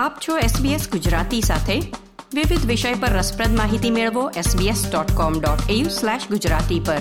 આપ 0.00 0.18
છો 0.28 0.38
SBS 0.38 0.90
ગુજરાતી 0.90 1.40
સાથે. 1.40 1.80
વિવિધ 2.34 2.66
વિષય 2.66 2.94
પર 2.94 3.08
રસપ્રદ 3.08 3.56
માહિતી 3.56 3.90
મેળવો 3.90 4.30
sbs.com.au/gujarati 4.30 6.84
પર. 6.84 6.98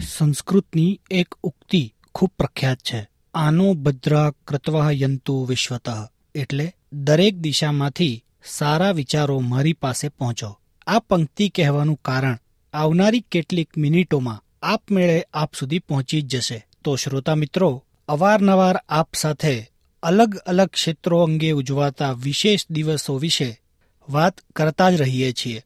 સંસ્કૃતની 0.00 1.00
એક 1.10 1.34
ઉક્તિ 1.42 1.94
ખૂબ 2.14 2.32
પ્રખ્યાત 2.38 2.76
છે. 2.76 3.08
આનો 3.34 3.74
ભદ્રા 3.74 4.32
કૃતવઃ 4.46 4.92
યંતુ 4.92 5.44
વિશ્વતઃ. 5.44 6.06
એટલે 6.34 6.74
દરેક 6.92 7.36
દિશામાંથી 7.36 8.24
સારા 8.44 8.90
વિચારો 8.90 9.40
મારી 9.40 9.72
પાસે 9.72 10.08
પહોંચો. 10.08 10.58
આ 10.86 10.98
પંક્તિ 10.98 11.48
કહેવાનું 11.48 12.00
કારણ 12.04 12.38
આવનારી 12.74 13.20
કેટલીક 13.20 13.76
મિનિટોમાં 13.76 14.42
આપમેળે 14.62 15.24
આપ 15.34 15.54
સુધી 15.54 15.78
પહોંચી 15.78 16.22
જ 16.22 16.26
જશે. 16.26 16.66
તો 16.84 16.96
શ્રોતા 16.96 17.34
મિત્રો, 17.34 17.84
અવારનવાર 18.08 18.84
આપ 18.88 19.14
સાથે 19.14 19.72
અલગ 20.02 20.36
અલગ 20.36 20.68
ક્ષેત્રો 20.68 21.22
અંગે 21.22 21.50
ઉજવાતા 21.50 22.12
વિશેષ 22.12 22.66
દિવસો 22.70 23.18
વિશે 23.18 23.60
વાત 24.08 24.40
કરતા 24.40 24.90
જ 24.90 24.94
રહીએ 24.94 25.32
છીએ. 25.32 25.62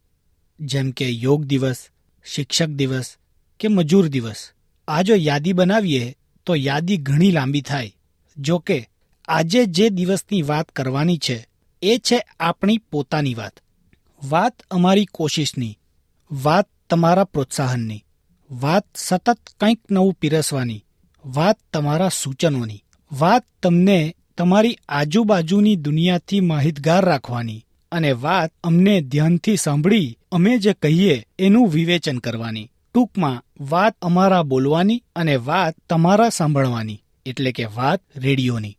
જેમ 0.60 0.90
કે 0.90 1.10
યોગ 1.10 1.44
દિવસ, 1.44 1.86
શિક્ષક 2.24 2.66
દિવસ 2.66 3.16
કે 3.60 3.68
મજૂર 3.68 4.08
દિવસ. 4.08 4.50
આ 4.88 5.02
જો 5.02 5.14
યાદી 5.14 5.52
બનાવીએ, 5.52 6.16
તો 6.46 6.54
યાદી 6.54 6.96
ઘણી 6.96 7.30
લાંબી 7.30 7.60
થાય. 7.60 7.96
જો 8.38 8.58
કે, 8.58 8.88
આજે 9.28 9.66
જે 9.66 9.88
દિવસની 9.88 10.42
વાત 10.42 10.68
કરવાની 10.68 11.18
છે, 11.18 11.46
એ 11.82 11.98
છે 11.98 12.24
આપણી 12.40 12.78
પોતાની 12.78 13.34
વાત. 13.34 13.60
વાત 14.24 14.62
અમારી 14.70 15.04
કોશિશની. 15.04 15.78
વાત 16.30 16.68
તમારા 16.90 17.24
પ્રોત્સાહનની. 17.24 18.04
વાત 18.50 18.86
સતત 18.96 19.38
કંઈક 19.60 19.80
નવું 19.90 20.14
પીરસવાની. 20.14 20.84
વાત 21.26 21.58
તમારા 21.72 22.08
સૂચનોની. 22.08 22.84
વાત 23.12 23.46
તમને 23.62 24.16
તમારી 24.38 24.78
આજુબાજુની 24.88 25.76
દુનિયાથી 25.76 26.40
માહિતગાર 26.40 27.04
રાખવાની 27.04 27.64
અને 27.92 28.12
વાત 28.12 28.50
અમને 28.64 29.00
ધ્યાનથી 29.00 29.56
સાંભળી 29.56 30.18
અમે 30.32 30.58
જે 30.58 30.72
કહીએ 30.72 31.24
એનું 31.38 31.68
વિવેચન 31.68 32.18
કરવાની. 32.18 32.70
ટૂંકમાં, 32.94 33.42
વાત 33.60 33.96
અમારા 34.02 34.42
બોલવાની 34.42 35.02
અને 35.16 35.36
વાત 35.36 35.74
તમારા 35.88 36.28
સાંભળવાની, 36.28 37.02
એટલે 37.26 37.52
કે 37.52 37.64
વાત 37.64 38.00
રેડિયોની. 38.16 38.78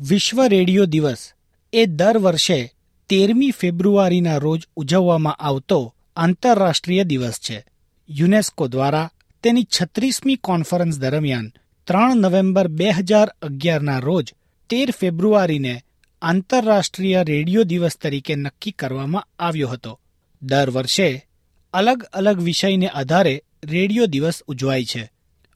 વિશ્વ 0.00 0.46
રેડિયો 0.46 0.86
દિવસ 0.86 1.32
એ 1.72 1.86
દર 1.86 2.18
વર્ષે 2.18 2.72
તેરમી 3.08 3.50
ફેબ્રુઆરીના 3.50 4.38
રોજ 4.38 4.60
ઉજવવામાં 4.76 5.34
આવતો 5.34 5.94
આંતરરાષ્ટ્રીય 6.16 7.04
દિવસ 7.04 7.40
છે. 7.40 7.64
યુનેસ્કો 8.08 8.68
દ્વારા 8.68 9.10
તેની 9.46 9.64
છત્રીસમી 9.64 10.36
કોન્ફરન્સ 10.36 10.98
દરમિયાન 10.98 11.52
ત્રણ 11.86 12.16
નવેમ્બર 12.16 12.68
બે 12.68 12.90
હજાર 12.90 13.28
અગિયારના 13.28 13.98
રોજ 13.98 14.34
તેર 14.70 14.90
ફેબ્રુઆરીને 14.90 15.84
આંતરરાષ્ટ્રીય 16.22 17.24
રેડિયો 17.24 17.62
દિવસ 17.62 17.96
તરીકે 17.96 18.34
નક્કી 18.34 18.70
કરવામાં 18.70 19.28
આવ્યો 19.38 19.68
હતો. 19.68 20.00
દર 20.42 20.70
વર્ષે 20.70 21.26
અલગ 21.74 22.02
અલગ 22.02 22.40
વિષયને 22.40 22.88
આધારે 22.88 23.44
રેડિયો 23.64 24.06
દિવસ 24.06 24.42
ઉજવાય 24.46 24.84
છે. 24.84 25.10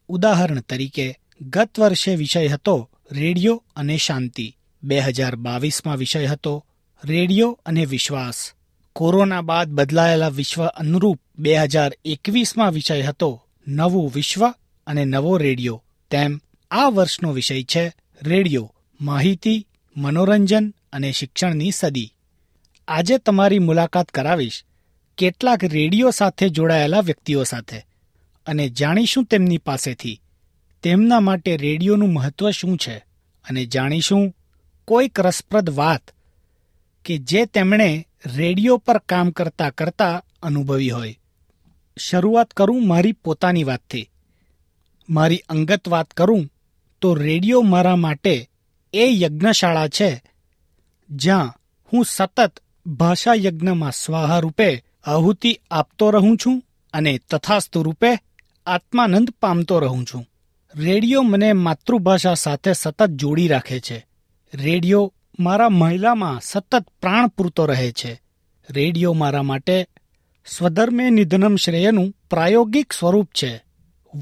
ઉદાહરણ 0.08 0.60
તરીકે, 0.60 1.18
ગત 1.40 1.78
વર્ષે 1.78 2.16
વિષય 2.16 2.48
હતો 2.48 2.90
રેડિયો 3.12 3.64
અને 3.76 3.96
શાંતિ. 3.96 4.56
બે 4.82 5.00
હજાર 5.00 5.36
બાવીસમાં 5.36 5.96
વિષય 5.96 6.26
હતો 6.26 6.66
રેડિયો 7.04 7.60
અને 7.66 7.84
વિશ્વાસ. 7.84 8.52
કોરોના 8.92 9.40
બાદ 9.40 9.68
બદલાયેલા 9.68 10.28
વિશ્વ 10.28 10.66
અનુરૂપ 10.66 11.20
બે 11.38 11.56
હજાર 11.56 11.92
એકવીસમાં 12.04 12.70
વિષય 12.70 13.02
હતો 13.02 13.42
નવું 13.70 14.12
વિશ્વ 14.14 14.50
અને 14.86 15.04
નવો 15.04 15.36
રેડિયો. 15.36 15.84
તેમ 16.10 16.40
આ 16.70 16.88
વર્ષનો 16.88 17.32
વિષય 17.32 17.62
છે 17.62 17.92
રેડિયો, 18.22 18.74
માહિતી, 19.00 19.66
મનોરંજન 19.96 20.74
અને 20.92 21.12
શિક્ષણની 21.12 21.70
સદી. 21.70 22.14
આજે 22.88 23.18
તમારી 23.18 23.58
મુલાકાત 23.58 24.08
કરાવીશ 24.08 24.64
કેટલાક 25.18 25.64
રેડિયો 25.64 26.10
સાથે 26.10 26.48
જોડાયેલા 26.48 27.00
વ્યક્તિઓ 27.00 27.44
સાથે 27.44 27.86
અને 28.46 28.68
જાણીશું 28.68 29.24
તેમની 29.24 29.58
પાસેથી 29.58 30.22
તેમના 30.82 31.20
માટે 31.20 31.56
રેડિયોનું 31.56 32.12
મહત્વ 32.12 32.50
શું 32.50 32.76
છે 32.76 32.96
અને 33.44 33.66
જાણીશું 33.66 34.36
કોઈક 34.84 35.20
રસપ્રદ 35.20 35.70
વાત 35.70 36.10
કે 37.04 37.18
જે 37.18 37.46
તેમણે 37.46 38.08
રેડિયો 38.36 38.76
પર 38.76 38.98
કામ 38.98 39.30
કરતા 39.30 39.70
કરતા 39.70 40.24
અનુભવી 40.42 40.90
હોય. 40.90 41.19
શરૂઆત 41.96 42.50
કરું 42.50 42.86
મારી 42.86 43.12
પોતાની 43.12 43.64
વાતથી. 43.64 44.10
મારી 45.10 45.38
અંગત 45.48 45.88
વાત 45.88 46.10
કરું 46.10 46.48
તો 47.00 47.14
રેડિયો 47.14 47.60
મારા 47.60 47.96
માટે 47.96 48.48
એ 48.92 49.04
યજ્ઞશાળા 49.22 49.88
છે, 49.88 50.22
જ્યાં 51.10 51.54
હું 51.92 52.04
સતત 52.04 52.60
ભાષા 52.86 53.34
યજ્ઞમાં 53.34 53.92
સ્વાહા 53.92 54.38
રૂપે 54.38 54.84
આહુતિ 55.04 55.60
આપતો 55.70 56.10
રહું 56.10 56.36
છું 56.36 56.62
અને 56.92 57.20
તથાસ્તુ 57.30 57.82
રૂપે 57.82 58.18
આત્માનંદ 58.66 59.30
પામતો 59.30 59.78
રહું 59.80 60.04
છું. 60.04 60.26
રેડિયો 60.76 61.22
મને 61.22 61.52
માતૃભાષા 61.52 62.34
સાથે 62.34 62.72
સતત 62.72 63.08
જોડી 63.10 63.48
રાખે 63.48 63.80
છે. 63.80 64.06
રેડિયો 64.54 65.14
મારા 65.40 65.68
મહિલામાં 65.68 66.40
સતત 66.40 66.84
પ્રાણ 67.00 67.26
પૂરતો 67.26 67.66
રહે 67.66 67.92
છે. 67.92 68.20
રેડિયો 68.70 69.12
મારા 69.12 69.42
માટે 69.42 69.86
સ્વધર્મે 70.46 71.10
નિધનમ 71.10 71.56
શ્રેયનું 71.56 72.14
પ્રાયોગિક 72.30 72.92
સ્વરૂપ 72.92 73.28
છે. 73.34 73.64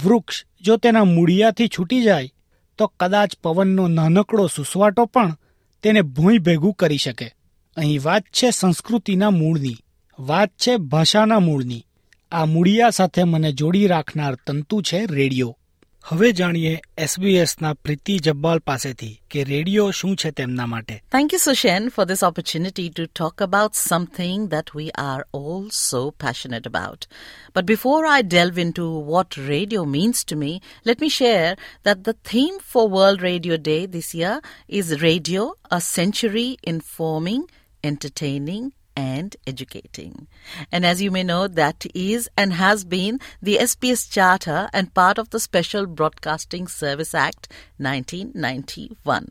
વૃક્ષ 0.05 0.45
જો 0.61 0.77
તેના 0.77 1.05
મૂળિયાથી 1.05 1.69
છૂટી 1.69 2.03
જાય, 2.03 2.31
તો 2.79 2.87
કદાચ 2.87 3.37
પવનનો 3.43 3.89
નાનકડો 3.89 4.47
સુસવાટો 4.47 5.05
પણ 5.05 5.37
તેને 5.83 6.03
ભૂંઈ 6.03 6.39
ભેગું 6.39 6.75
કરી 6.75 6.97
શકે. 6.97 7.35
અહીં 7.77 8.01
વાત 8.03 8.23
છે 8.23 8.51
સંસ્કૃતિના 8.51 9.31
મૂળની, 9.31 9.77
વાત 10.21 10.49
છે 10.49 10.77
ભાષાના 10.77 11.39
મૂળની. 11.39 11.87
આ 12.33 12.45
મૂળિયા 12.45 12.91
સાથે 12.91 13.25
મને 13.25 13.53
જોડી 13.53 13.87
રાખનાર 13.87 14.35
તંતુ 14.35 14.83
છે 14.83 15.07
રેડિયો. 15.07 15.59
હવે 16.06 16.30
જાણીએ 16.38 16.72
એસબીએસના 17.04 17.70
પ્રીતિ 17.74 18.16
જબ્બાલ 18.26 18.60
પાસેથી 18.70 19.12
કે 19.32 19.44
રેડિયો 19.50 19.86
શું 20.00 20.16
છે 20.16 20.32
તેમના 20.40 20.66
માટે 20.72 20.98
Thank 21.16 21.32
you, 21.34 21.40
Sushen, 21.40 21.88
for 21.90 22.06
this 22.10 22.24
opportunity 22.30 22.90
to 22.90 23.06
talk 23.20 23.44
about 23.46 23.80
something 23.82 24.50
that 24.50 24.74
we 24.74 24.86
are 25.06 25.24
all 25.32 25.64
so 25.70 26.02
passionate 26.26 26.68
about. 26.72 27.08
But 27.54 27.66
before 27.66 28.02
I 28.16 28.20
delve 28.36 28.62
into 28.66 28.90
what 29.14 29.38
radio 29.38 29.86
means 29.86 30.26
to 30.26 30.36
me, 30.36 30.52
let 30.84 31.00
me 31.00 31.10
share 31.22 31.56
that 31.84 32.04
the 32.04 32.18
theme 32.32 32.60
for 32.60 32.86
World 32.90 33.22
Radio 33.22 33.56
Day 33.72 33.82
this 33.86 34.14
year 34.14 34.36
is 34.68 35.02
Radio, 35.02 35.44
a 35.72 35.80
century 35.80 36.50
informing, 36.76 37.44
entertaining, 37.84 38.74
and 38.99 39.37
educating. 39.47 40.27
And 40.73 40.85
as 40.85 41.01
you 41.01 41.13
may 41.13 41.23
know, 41.23 41.47
that 41.47 41.87
is 41.95 42.29
and 42.37 42.53
has 42.53 42.85
been 42.85 43.21
the 43.41 43.59
SPS 43.59 44.11
Charter 44.11 44.69
and 44.73 44.93
part 44.93 45.19
of 45.19 45.31
the 45.31 45.39
Special 45.39 45.87
Broadcasting 45.87 46.67
Service 46.67 47.15
Act 47.15 47.47
1991, 47.77 49.29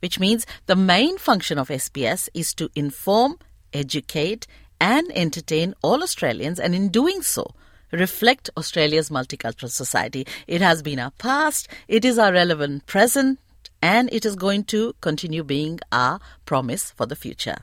which 0.00 0.18
means 0.18 0.44
the 0.66 0.74
main 0.74 1.18
function 1.18 1.56
of 1.56 1.68
SPS 1.68 2.28
is 2.34 2.52
to 2.54 2.68
inform, 2.74 3.38
educate, 3.72 4.48
and 4.80 5.06
entertain 5.14 5.72
all 5.82 6.02
Australians, 6.02 6.58
and 6.58 6.74
in 6.74 6.88
doing 6.88 7.22
so, 7.22 7.54
reflect 7.92 8.50
Australia's 8.56 9.08
multicultural 9.08 9.70
society. 9.70 10.26
It 10.48 10.60
has 10.60 10.82
been 10.82 10.98
our 10.98 11.12
past, 11.12 11.68
it 11.86 12.04
is 12.04 12.18
our 12.18 12.32
relevant 12.32 12.86
present, 12.86 13.38
and 13.80 14.12
it 14.12 14.24
is 14.24 14.34
going 14.34 14.64
to 14.64 14.96
continue 15.00 15.44
being 15.44 15.78
our 15.92 16.18
promise 16.44 16.90
for 16.90 17.06
the 17.06 17.14
future. 17.14 17.58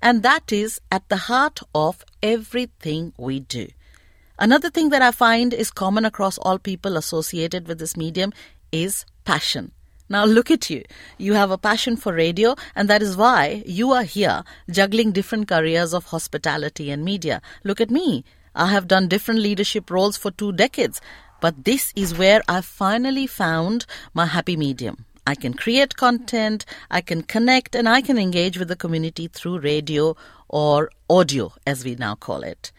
And 0.00 0.22
that 0.22 0.52
is 0.52 0.80
at 0.90 1.08
the 1.08 1.16
heart 1.16 1.60
of 1.74 2.04
everything 2.22 3.12
we 3.18 3.40
do. 3.40 3.68
Another 4.38 4.70
thing 4.70 4.90
that 4.90 5.02
I 5.02 5.10
find 5.10 5.52
is 5.52 5.70
common 5.70 6.04
across 6.04 6.38
all 6.38 6.58
people 6.58 6.96
associated 6.96 7.66
with 7.66 7.80
this 7.80 7.96
medium 7.96 8.32
is 8.70 9.04
passion. 9.24 9.72
Now 10.08 10.24
look 10.24 10.50
at 10.50 10.70
you. 10.70 10.84
You 11.18 11.34
have 11.34 11.50
a 11.50 11.58
passion 11.58 11.96
for 11.96 12.12
radio, 12.14 12.54
and 12.74 12.88
that 12.88 13.02
is 13.02 13.16
why 13.16 13.62
you 13.66 13.92
are 13.92 14.04
here 14.04 14.44
juggling 14.70 15.12
different 15.12 15.48
careers 15.48 15.92
of 15.92 16.06
hospitality 16.06 16.90
and 16.90 17.04
media. 17.04 17.42
Look 17.64 17.80
at 17.80 17.90
me. 17.90 18.24
I 18.54 18.66
have 18.70 18.88
done 18.88 19.08
different 19.08 19.40
leadership 19.40 19.90
roles 19.90 20.16
for 20.16 20.30
two 20.30 20.52
decades, 20.52 21.00
but 21.40 21.64
this 21.64 21.92
is 21.94 22.16
where 22.16 22.40
I 22.48 22.62
finally 22.62 23.26
found 23.26 23.86
my 24.14 24.26
happy 24.26 24.56
medium. 24.56 25.04
I 25.28 25.34
can 25.34 25.52
create 25.52 25.94
content, 25.94 26.64
I 26.90 27.02
can 27.02 27.20
connect, 27.20 27.74
and 27.74 27.86
I 27.86 28.00
can 28.00 28.16
engage 28.16 28.58
with 28.58 28.68
the 28.68 28.76
community 28.76 29.28
through 29.28 29.58
radio 29.58 30.16
or 30.48 30.90
audio, 31.08 31.52
as 31.66 31.84
we 31.84 31.94
now 31.94 32.14
call 32.14 32.42
it. 32.42 32.72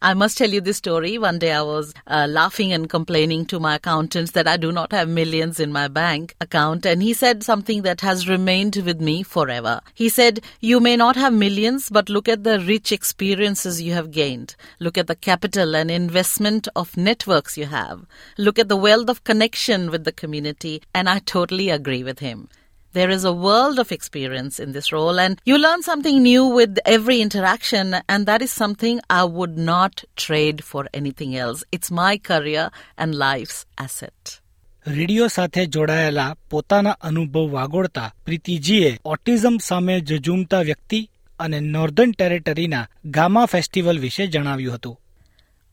I 0.00 0.14
must 0.14 0.36
tell 0.36 0.50
you 0.50 0.60
this 0.60 0.78
story. 0.78 1.16
One 1.18 1.38
day 1.38 1.52
I 1.52 1.62
was 1.62 1.94
uh, 2.06 2.26
laughing 2.28 2.72
and 2.72 2.88
complaining 2.90 3.46
to 3.46 3.60
my 3.60 3.76
accountants 3.76 4.32
that 4.32 4.48
I 4.48 4.56
do 4.56 4.72
not 4.72 4.92
have 4.92 5.08
millions 5.08 5.60
in 5.60 5.72
my 5.72 5.88
bank 5.88 6.34
account. 6.40 6.84
And 6.84 7.02
he 7.02 7.12
said 7.12 7.42
something 7.42 7.82
that 7.82 8.00
has 8.00 8.28
remained 8.28 8.76
with 8.76 9.00
me 9.00 9.22
forever. 9.22 9.80
He 9.94 10.08
said, 10.08 10.40
You 10.60 10.80
may 10.80 10.96
not 10.96 11.16
have 11.16 11.32
millions, 11.32 11.88
but 11.88 12.08
look 12.08 12.28
at 12.28 12.44
the 12.44 12.58
rich 12.60 12.90
experiences 12.90 13.80
you 13.80 13.92
have 13.92 14.10
gained. 14.10 14.56
Look 14.80 14.98
at 14.98 15.06
the 15.06 15.16
capital 15.16 15.76
and 15.76 15.90
investment 15.90 16.68
of 16.74 16.96
networks 16.96 17.56
you 17.56 17.66
have. 17.66 18.04
Look 18.38 18.58
at 18.58 18.68
the 18.68 18.76
wealth 18.76 19.08
of 19.08 19.24
connection 19.24 19.90
with 19.90 20.04
the 20.04 20.12
community. 20.12 20.82
And 20.94 21.08
I 21.08 21.20
totally 21.20 21.70
agree 21.70 22.02
with 22.02 22.18
him. 22.18 22.48
There 22.93 23.13
is 23.13 23.25
a 23.25 23.31
world 23.31 23.79
of 23.79 23.91
experience 23.91 24.55
in 24.59 24.71
this 24.71 24.87
role, 24.91 25.19
and 25.19 25.41
you 25.45 25.57
learn 25.57 25.81
something 25.83 26.17
new 26.23 26.43
with 26.59 26.79
every 26.85 27.17
interaction, 27.21 27.95
and 28.09 28.25
that 28.25 28.41
is 28.41 28.53
something 28.53 28.99
I 29.09 29.23
would 29.37 29.55
not 29.69 30.03
trade 30.27 30.63
for 30.63 30.83
anything 30.93 31.35
else. 31.37 31.63
It's 31.71 31.91
my 31.91 32.13
career 32.29 32.65
and 32.97 33.15
life's 33.15 33.59
asset. 33.77 34.41
Radio 34.85 35.27
સાથે 35.27 35.65
જોડાયેલા 35.65 36.35
પોતાના 36.49 36.91
અનુભવ 37.01 37.47
વાગોળતા 37.51 38.11
પ્રીતિજીએ 38.25 38.91
autism 39.05 39.57
સામે 39.57 39.99
જજુમતા 39.99 40.61
વ્યક્તિ 40.61 40.99
અને 41.39 41.59
northern 41.59 42.11
ટેરેટરીના 42.11 42.87
gamma 43.05 43.45
festival 43.45 43.99
વિશે 43.99 44.27
જણાવ્યું 44.27 44.75
હતું 44.75 44.99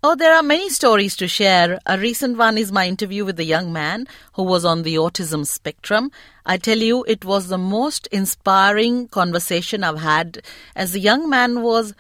Oh, 0.01 0.16
there 0.16 0.34
are 0.34 0.42
many 0.42 0.69
stories 0.69 1.18
to 1.18 1.28
share. 1.28 1.78
A 1.86 2.00
recent 2.00 2.38
one 2.38 2.57
is 2.57 2.72
my 2.72 2.88
interview 2.88 3.25
with 3.25 3.38
a 3.38 3.44
young 3.44 3.74
man 3.74 4.07
who 4.36 4.44
was 4.44 4.63
on 4.63 4.84
the 4.84 4.96
autism 4.96 5.46
spectrum. 5.46 6.10
I 6.46 6.56
tell 6.56 6.78
you, 6.78 7.04
it 7.04 7.25
was 7.25 7.50
the 7.50 7.57
most 7.57 8.07
inspiring 8.07 9.10
conversation 9.10 9.84
I've 9.84 10.00
had 10.00 10.42
as 10.74 10.94
the 10.94 11.01
young 11.01 11.30
man 11.30 11.63
was 11.63 11.94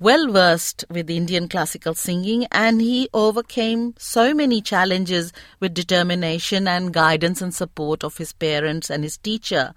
well 0.00 0.32
versed 0.32 0.84
with 0.90 1.08
Indian 1.08 1.46
classical 1.48 1.94
singing 1.94 2.48
and 2.50 2.80
he 2.80 3.08
overcame 3.14 3.94
so 3.98 4.34
many 4.34 4.60
challenges 4.60 5.32
with 5.60 5.74
determination 5.74 6.66
and 6.66 6.92
guidance 6.92 7.40
and 7.40 7.54
support 7.54 8.02
of 8.02 8.16
his 8.16 8.32
parents 8.32 8.90
and 8.90 9.04
his 9.04 9.16
teacher 9.16 9.74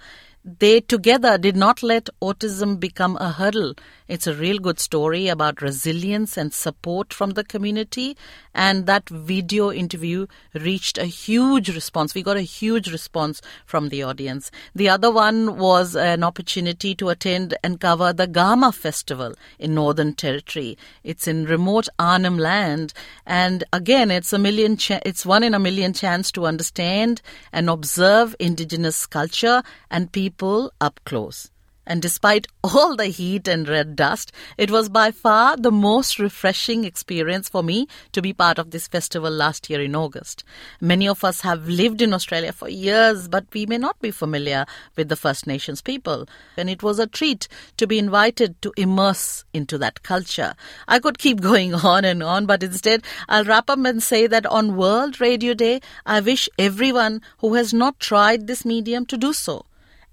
they 0.48 0.80
together 0.80 1.38
did 1.38 1.58
not 1.58 1.84
let 1.84 2.08
autism 2.22 2.80
become 2.80 3.18
a 3.18 3.34
hurdle. 3.34 3.74
It's 4.08 4.28
a 4.28 4.34
real 4.34 4.60
good 4.60 4.80
story 4.80 5.28
about 5.28 5.62
resilience 5.62 6.38
and 6.38 6.54
support 6.54 7.14
from 7.14 7.32
the 7.32 7.44
community. 7.44 8.16
And 8.54 8.86
that 8.86 9.10
video 9.10 9.70
interview 9.74 10.28
reached 10.54 10.98
a 10.98 11.04
huge 11.04 11.68
response. 11.76 12.16
We 12.16 12.24
got 12.24 12.38
a 12.38 12.42
huge 12.42 12.90
response 12.90 13.42
from 13.66 13.90
the 13.90 14.04
audience. 14.04 14.50
The 14.74 14.88
other 14.88 15.12
one 15.12 15.58
was 15.58 15.98
an 15.98 16.24
opportunity 16.24 16.96
to 16.96 17.10
attend 17.10 17.58
and 17.62 17.82
cover 17.82 18.14
the 18.14 18.26
Gama 18.26 18.72
Festival 18.72 19.36
in 19.60 19.76
Northern 19.76 20.14
Territory. 20.14 20.78
It's 21.04 21.28
in 21.28 21.44
remote 21.44 21.90
Arnhem 22.00 22.38
land. 22.38 22.94
And 23.26 23.66
again, 23.74 24.10
it's 24.10 24.32
a 24.32 24.40
million, 24.40 24.78
it's 25.06 25.26
one 25.26 25.44
in 25.44 25.54
a 25.54 25.60
million 25.60 25.92
chance 25.92 26.32
to 26.32 26.46
understand 26.46 27.22
and 27.52 27.70
observe 27.70 28.34
indigenous 28.40 29.06
culture 29.06 29.62
and 29.92 30.10
people 30.10 30.37
people 30.38 30.72
up 30.80 31.00
close. 31.04 31.50
And 31.88 32.02
despite 32.02 32.48
all 32.64 32.96
the 32.98 33.06
heat 33.06 33.48
and 33.48 33.68
red 33.68 33.96
dust, 33.96 34.34
it 34.58 34.70
was 34.70 34.90
by 34.90 35.10
far 35.10 35.56
the 35.56 35.72
most 35.72 36.20
refreshing 36.20 36.84
experience 36.84 37.48
for 37.48 37.64
me 37.64 37.88
to 38.12 38.22
be 38.22 38.34
part 38.34 38.60
of 38.60 38.72
this 38.72 38.90
festival 38.90 39.32
last 39.32 39.70
year 39.70 39.82
in 39.82 39.96
August. 39.96 40.44
Many 40.82 41.08
of 41.08 41.24
us 41.24 41.42
have 41.42 41.70
lived 41.70 42.02
in 42.02 42.14
Australia 42.14 42.52
for 42.52 42.68
years, 42.68 43.30
but 43.30 43.46
we 43.54 43.66
may 43.66 43.78
not 43.78 43.98
be 44.02 44.12
familiar 44.12 44.66
with 44.98 45.08
the 45.08 45.16
First 45.16 45.48
Nations 45.48 45.82
people. 45.82 46.28
And 46.58 46.70
it 46.70 46.84
was 46.84 47.00
a 47.00 47.08
treat 47.08 47.48
to 47.78 47.88
be 47.88 47.98
invited 47.98 48.62
to 48.64 48.74
immerse 48.76 49.46
into 49.54 49.78
that 49.78 50.04
culture. 50.04 50.56
I 50.90 51.00
could 51.00 51.18
keep 51.18 51.40
going 51.50 51.74
on 51.74 52.04
and 52.04 52.22
on, 52.22 52.46
but 52.46 52.64
instead 52.64 53.06
I'll 53.30 53.46
wrap 53.46 53.70
up 53.70 53.80
and 53.86 54.04
say 54.04 54.28
that 54.28 54.46
on 54.46 54.76
World 54.76 55.22
Radio 55.22 55.54
Day, 55.54 55.80
I 56.06 56.20
wish 56.20 56.50
everyone 56.60 57.22
who 57.38 57.54
has 57.54 57.74
not 57.74 58.02
tried 58.02 58.46
this 58.46 58.66
medium 58.66 59.06
to 59.06 59.18
do 59.18 59.32
so 59.32 59.67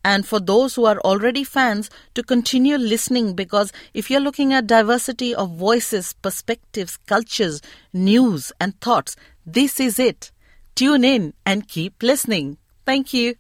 and 0.03 0.25
for 0.25 0.39
those 0.39 0.75
who 0.75 0.86
are 0.86 1.00
already 1.01 1.44
fans 1.45 1.89
to 2.13 2.24
continue 2.24 2.77
listening 2.77 3.36
because 3.36 3.74
if 3.94 4.09
you're 4.09 4.21
looking 4.21 4.53
at 4.53 4.68
diversity 4.68 5.36
of 5.36 5.57
voices, 5.57 6.13
perspectives, 6.13 6.97
cultures, 7.06 7.62
news, 7.94 8.51
and 8.59 8.80
thoughts, 8.80 9.15
this 9.53 9.80
is 9.80 10.00
it. 10.00 10.31
Tune 10.77 11.03
in 11.03 11.33
and 11.45 11.68
keep 11.68 11.94
listening. 12.03 12.57
Thank 12.88 13.13
you. 13.13 13.36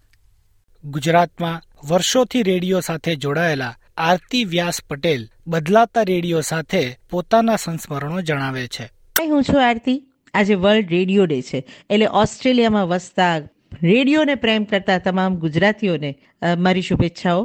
ગુજરાતમાં 0.83 1.61
વર્ષોથી 1.89 2.43
radio 2.43 2.81
સાથે 2.81 3.15
જોડાયેલા 3.15 3.73
આરતી 3.97 4.43
વ્યાસ 4.45 4.81
પટેલ 4.89 5.29
બદલાતા 5.47 6.03
radio 6.03 6.41
સાથે 6.41 6.83
પોતાના 7.09 7.55
સંસ્મરણો 7.55 8.21
જણાવે 8.21 8.67
છે 8.67 8.85
હું 9.29 9.43
છું 9.43 9.61
આરતી 9.63 9.97
આજે 10.33 10.55
વર્લ્ડ 10.55 10.89
રેડિયો 10.89 11.25
ડે 11.25 11.41
છે 11.41 11.57
એટલે 11.89 12.07
ઓસ્ટ્રેલિયામાં 12.07 12.87
વસતા 12.87 13.35
રેડિયોને 13.82 14.34
પ્રેમ 14.34 14.64
કરતા 14.64 14.98
તમામ 14.98 15.36
ગુજરાતીઓને 15.36 16.14
મારી 16.58 16.82
શુભેચ્છાઓ. 16.82 17.44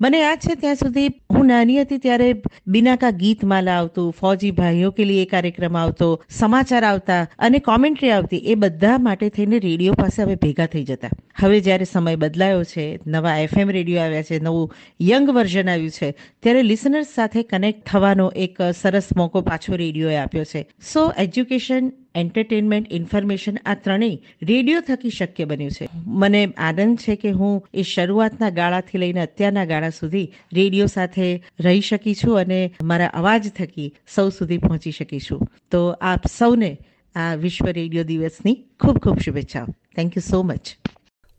મને 0.00 0.20
યાદ 0.20 0.38
છે 0.38 0.54
ત્યાં 0.54 0.74
સુધી 0.74 1.06
હું 1.06 1.46
નાની 1.46 1.80
હતી 1.80 1.98
ત્યારે 1.98 2.42
બિનાકા 2.66 3.10
ગીતમાલા 3.10 3.72
આવતું, 3.72 4.12
ફૌજી 4.12 4.50
ભાઈઓ 4.50 4.90
કે 4.90 5.04
લીએ 5.04 5.24
કાર્યક્રમ 5.24 5.76
આવતો, 5.76 6.08
સમાચાર 6.30 6.84
આવતા 6.84 7.26
અને 7.38 7.58
કોમેન્ટ્રી 7.58 8.10
આવતી, 8.10 8.36
એ 8.36 8.54
બધા 8.54 8.98
માટે 8.98 9.28
થઈને 9.28 9.58
રેડિયો 9.58 9.92
પાસે 9.92 10.22
હવે 10.22 10.34
ભેગા 10.34 10.66
થઈ 10.66 10.84
જતા. 10.84 11.10
હવે 11.40 11.60
જ્યારે 11.60 11.84
સમય 11.84 12.16
બદલાયો 12.16 12.64
છે, 12.64 12.98
નવા 13.06 13.38
એફએમ 13.38 13.70
રેડિયો 13.70 14.00
આવ્યા 14.00 14.22
છે, 14.22 14.38
નવું 14.38 14.74
યંગ 15.00 15.30
વર્ઝન 15.30 15.68
આવ્યું 15.68 15.90
છે, 15.90 16.14
ત્યારે 16.42 16.62
લિસનર્સ 16.62 17.06
સાથે 17.14 17.42
કનેક્ટ 17.42 17.86
થવાનો 17.86 18.32
એક 18.36 18.56
સરસ 18.80 19.08
મોકો 19.16 19.40
પાછો 19.40 19.76
રેડિયોએ 19.76 20.16
આપ્યો 20.16 20.44
છે. 20.44 20.66
સો 20.92 21.12
એજ્યુકેશન, 21.18 21.92
એન્ટરટેનમેન્ટ, 22.14 22.92
ઇન્ફોર્મેશન 22.92 23.56
આ 23.66 23.74
ત્રણેય 23.74 24.18
રેડિયો 24.42 24.80
થકી 24.80 25.10
શક્ય 25.10 25.44
બન્યું 25.44 25.70
છે. 25.70 25.88
મને 26.06 26.46
આનંદ 26.56 26.98
છે 26.98 27.16
કે 27.16 27.30
હું 27.30 27.66
એ 27.74 27.82
શરૂઆતના 27.82 28.50
ગાળાથી 28.50 28.98
લઈને 28.98 29.20
અત્યારના 29.20 29.64
ગાળા 29.64 29.90
સુધી 29.90 30.32
રેડિયો 30.52 30.86
સાથે 30.86 31.42
રહી 31.60 31.80
શકી 31.80 32.14
છું 32.14 32.38
અને 32.38 32.74
મારા 32.82 33.06
અવાજ 33.06 33.48
થકી 33.48 33.92
સૌ 34.14 34.28
સુધી 34.28 34.58
પહોંચી 34.58 34.90
શકી 34.90 35.20
છું. 35.20 35.46
તો 35.70 35.88
આપ 36.00 36.26
સૌને 36.38 36.78
આ 37.14 37.34
વિશ્વ 37.34 37.66
રેડિયો 37.66 38.04
દિવસની 38.04 38.54
ખૂબ 38.80 38.98
ખૂબ 38.98 39.18
શુભેચ્છાઓ. 39.18 39.66
થેન્ક 39.96 40.16
યુ 40.16 40.22
સો 40.30 40.42
મચ 40.42 40.83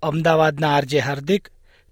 અમદાવાદના 0.06 0.76
આરજે 0.76 1.00
હાર્દિક 1.00 1.48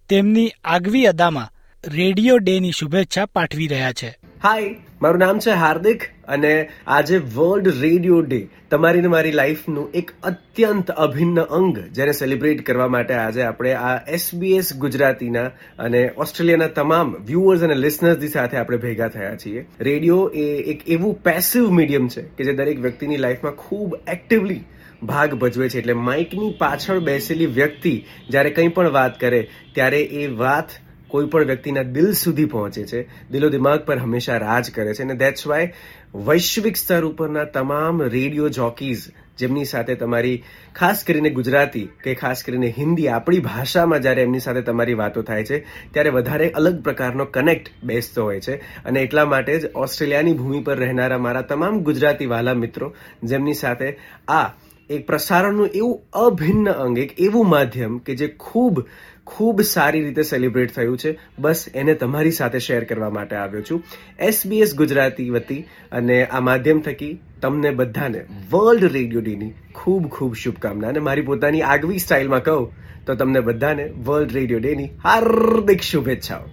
તેમની 0.09 0.51
આગવી 0.63 1.05
અદામાં 1.05 1.49
રેડિયો 1.87 2.37
ડે 2.37 2.59
ની 2.59 2.71
શુભેચ્છા 2.71 3.25
પાઠવી 3.25 3.67
રહ્યા 3.67 3.93
છે. 3.93 4.09
હાય 4.43 4.75
મારું 5.01 5.19
નામ 5.19 5.39
છે 5.39 5.51
હાર્દિક 5.51 6.03
અને 6.27 6.69
આજે 6.87 7.17
વર્લ્ડ 7.17 7.67
રેડિયો 7.81 8.21
ડે 8.21 8.47
તમારી 8.69 9.01
ને 9.01 9.07
મારી 9.07 9.31
લાઈફનું 9.31 9.91
એક 9.91 10.11
અત્યંત 10.23 10.91
અભિન્ન 10.91 11.41
અંગ 11.41 11.79
જેને 11.79 12.11
સેલિબ્રેટ 12.11 12.65
કરવા 12.65 12.87
માટે 12.87 13.13
આજે 13.13 13.41
આપણે 13.41 13.73
આ 13.73 14.05
એસબીએસ 14.07 14.73
ગુજરાતીના 14.75 15.45
અને 15.79 16.11
ઓસ્ટ્રેલિયાના 16.17 16.67
તમામ 16.67 17.15
વ્યુઅર્સ 17.15 17.61
અને 17.61 17.75
લિસનર્સની 17.75 18.27
સાથે 18.27 18.57
આપણે 18.57 18.77
ભેગા 18.77 19.07
થયા 19.07 19.35
છીએ. 19.35 19.65
રેડિયો 19.79 20.31
એ 20.35 20.45
એક 20.71 20.89
એવું 20.89 21.23
પેસિવ 21.23 21.69
મીડિયમ 21.69 22.07
છે 22.07 22.21
કે 22.21 22.43
જે 22.43 22.53
દરેક 22.53 22.79
વ્યક્તિની 22.79 23.17
લાઈફમાં 23.17 23.53
ખૂબ 23.53 23.97
એક્ટિવલી 24.07 24.63
ભાગ 25.05 25.33
ભજવે 25.33 25.69
છે 25.69 25.77
એટલે 25.77 25.93
માઇકની 25.93 26.55
પાછળ 26.57 26.99
બેસેલી 26.99 27.45
વ્યક્તિ 27.45 28.05
જ્યારે 28.29 28.49
કંઈ 28.49 28.67
પણ 28.67 28.89
વાત 28.89 29.19
કરે, 29.19 29.49
ત્યારે 29.75 30.01
એ 30.01 30.27
વાત 30.27 30.69
કોઈ 31.07 31.25
પણ 31.25 31.45
વ્યક્તિના 31.45 31.81
દિલ 31.83 32.13
સુધી 32.13 32.45
પહોંચે 32.45 32.83
છે. 32.83 33.01
દિલો 33.29 33.49
દિમાગ 33.49 33.85
પર 33.85 33.99
હંમેશા 33.99 34.37
રાજ 34.37 34.71
કરે 34.71 34.93
છે 34.93 35.03
અને 35.03 35.13
દેટ્સ 35.13 35.47
વાય 35.47 35.73
વૈશ્વિક 36.15 36.77
સ્તર 36.77 37.05
ઉપરના 37.05 37.43
તમામ 37.43 38.01
રેડિયો 38.01 38.49
જોકીઝ, 38.49 39.03
જેમની 39.37 39.65
સાથે 39.65 39.95
તમારી, 39.95 40.43
ખાસ 40.75 41.03
કરીને 41.03 41.29
ગુજરાતી 41.29 41.89
કે 42.03 42.15
ખાસ 42.15 42.43
કરીને 42.43 42.73
હિન્દી 42.77 43.07
આપણી 43.07 43.39
ભાષામાં 43.39 44.01
જ્યારે 44.01 44.21
એમની 44.21 44.39
સાથે 44.39 44.61
તમારી 44.61 44.93
વાતો 44.93 45.21
થાય 45.21 45.43
છે, 45.43 45.59
ત્યારે 45.91 46.09
વધારે 46.09 46.49
અલગ 46.49 46.83
પ્રકારનો 46.83 47.25
કનેક્ટ 47.25 47.71
બેસતો 47.83 48.23
હોય 48.23 48.39
છે. 48.39 48.55
અને 48.83 49.01
એટલા 49.01 49.25
માટે 49.25 49.59
જ 49.59 49.71
ઓસ્ટ્રેલિયાની 49.75 50.33
ભૂમિ 50.33 50.61
પર 50.61 50.77
રહેનારા 50.77 51.17
મારા 51.17 51.41
તમામ 51.41 51.79
ગુજરાતી 51.79 52.25
વાલા 52.25 52.53
મિત્રો, 52.53 52.95
જેમની 53.23 53.53
સાથે 53.53 53.97
આ 54.27 54.47
એક 54.89 55.07
પ્રસારણનું 55.07 55.67
એવું 55.67 56.01
અભિન્ન 56.13 56.71
અંગ, 56.71 56.97
એક 56.97 57.19
એવું 57.19 57.49
માધ્યમ 57.49 57.97
કે 57.97 58.15
જે 58.15 58.27
ખૂબ 58.27 58.85
ખૂબ 59.27 59.61
સારી 59.61 60.03
રીતે 60.03 60.23
સેલિબ્રેટ 60.23 60.75
થયું 60.75 60.97
છે. 60.97 61.19
બસ 61.39 61.65
એને 61.75 61.93
તમારી 61.93 62.31
સાથે 62.31 62.59
શેર 62.59 62.83
કરવા 62.83 63.09
માટે 63.09 63.35
આવ્યો 63.35 63.61
છું. 63.61 63.83
એસબીએસ 64.19 64.75
ગુજરાતી 64.75 65.29
વતી 65.29 65.65
અને 65.91 66.25
આ 66.25 66.39
માધ્યમ 66.39 66.79
થકી 66.79 67.19
તમને 67.41 67.69
બધાને 67.69 68.25
વર્લ્ડ 68.51 68.83
રેડિયો 68.83 69.21
ડેની 69.21 69.53
ખૂબ 69.75 70.07
ખૂબ 70.07 70.35
શુભકામના. 70.35 70.87
અને 70.87 70.99
મારી 70.99 71.21
પોતાની 71.21 71.61
આગવી 71.61 71.99
સ્ટાઇલમાં 71.99 72.43
કહું 72.43 72.71
તો 73.05 73.15
તમને 73.15 73.39
બધાને 73.39 73.83
વર્લ્ડ 73.83 74.31
રેડિયો 74.31 74.59
ડેની 74.59 74.85
હાર્દિક 74.85 75.81
શુભેચ્છાઓ. 75.81 76.49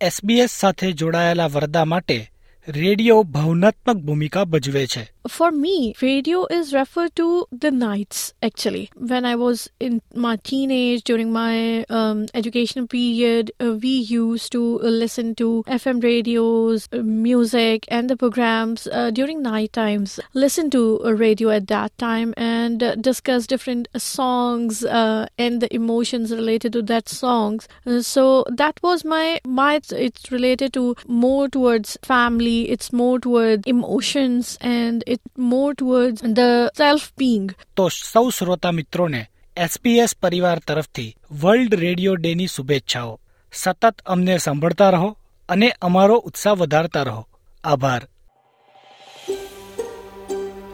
એસબીએસ 0.00 0.50
સાથે 0.50 0.92
જોડાયેલા 0.92 1.46
વરદા 1.46 1.84
માટે 1.84 2.30
રેડિયો 2.67 3.23
ભાવનાત્મક 3.35 3.97
ભૂમિકા 4.05 4.45
ભજવે 4.53 4.85
છે 4.93 5.03
For 5.27 5.51
me, 5.51 5.95
radio 6.01 6.39
is 6.55 6.71
referred 6.71 7.13
to 7.15 7.47
the 7.51 7.71
nights 7.71 8.19
actually. 8.47 8.91
When 9.11 9.25
I 9.25 9.35
was 9.35 9.59
in 9.79 9.93
my 10.25 10.33
teenage, 10.49 11.01
during 11.03 11.31
my 11.33 11.83
um, 11.99 12.19
educational 12.39 12.85
period, 12.85 13.51
uh, 13.59 13.71
we 13.85 13.93
used 14.17 14.49
to 14.55 14.61
uh, 14.81 14.91
listen 15.03 15.33
to 15.41 15.47
FM 15.77 16.03
radios, 16.03 16.87
uh, 16.91 17.01
music, 17.23 17.87
and 17.87 18.13
the 18.13 18.17
programs 18.23 18.85
uh, 18.99 19.09
during 19.19 19.41
night 19.41 19.73
times. 19.79 20.13
Listen 20.45 20.69
to 20.75 20.83
uh, 21.03 21.13
radio 21.23 21.49
at 21.49 21.65
that 21.73 21.97
time 21.97 22.35
and 22.37 22.83
uh, 22.83 22.93
discuss 23.09 23.47
different 23.47 23.87
songs 23.97 24.83
uh, 24.85 25.25
and 25.39 25.59
the 25.65 25.71
emotions 25.79 26.35
related 26.41 26.77
to 26.77 26.83
that 26.93 27.09
songs. 27.09 27.67
Uh, 27.87 27.99
so 28.13 28.45
that 28.61 28.85
was 28.89 29.03
my 29.15 29.25
my. 29.61 29.73
It's 30.07 30.31
related 30.37 30.77
to 30.79 30.85
more 31.23 31.49
towards 31.57 31.97
family. 32.13 32.48
It's 32.50 32.88
more 32.92 33.18
towards 33.18 33.62
emotions 33.72 34.42
and 34.64 34.96
it's 35.08 35.28
more 35.38 35.72
towards 35.82 36.18
the 36.22 36.68
self 36.80 37.02
being. 37.20 37.50
તો 37.76 37.88
સૌ 38.12 38.28
શ્રોતા 38.28 38.72
મિત્રોને 38.72 39.26
SPS 39.56 40.16
પરિવાર 40.22 40.58
તરફથી 40.58 41.16
world 41.42 41.74
radio 41.74 42.14
day 42.14 42.34
ની 42.34 42.46
શુભેચ્છાઓ. 42.46 43.20
સતત 43.52 44.00
અમને 44.06 44.38
સાંભળતા 44.38 44.90
રહો 44.90 45.16
અને 45.48 45.72
અમારો 45.82 46.16
ઉત્સાહ 46.16 46.52
વધારતા 46.52 47.02
રહો. 47.02 47.26
આભાર. 47.64 48.08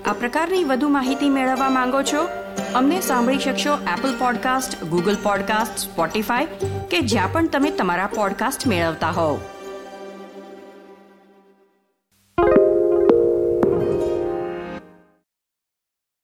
આ 0.07 0.13
પ્રકારની 0.13 0.65
વધુ 0.65 0.89
માહિતી 0.89 1.29
મેળવવા 1.29 1.71
માંગો 1.71 2.03
છો? 2.03 2.29
અમને 2.75 3.01
સાંભળી 3.01 3.39
શકશો 3.39 3.75
Apple 3.75 4.19
podcast 4.19 4.85
Google 4.85 5.17
podcast 5.23 5.79
Spotify 5.79 6.47
કે 6.91 7.01
જ્યાં 7.01 7.33
પણ 7.33 7.49
તમે 7.49 7.71
તમારા 7.71 8.07
પોડકાસ્ટ 8.07 8.67
મેળવતા 8.67 9.11
હોવ. 9.11 9.41